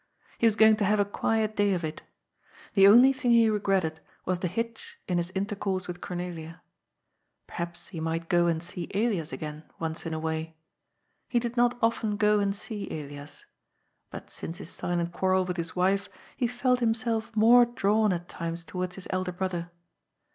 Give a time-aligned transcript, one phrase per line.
[0.39, 2.01] He was going to have a quiet day of it.
[2.73, 6.63] The only thing he regretted was the hitch in his intercourse with Cornelia.
[7.45, 10.55] Perhaps he might go and see Elias again, once in a way.
[11.29, 13.45] He did not often go and see Elias.
[14.09, 18.63] But since his silent quarrel with his wife, he felt himself more drawn at times
[18.63, 19.69] towards his elder brother.